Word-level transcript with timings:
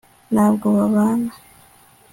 ntabwo 0.33 0.65
babana 0.77 1.31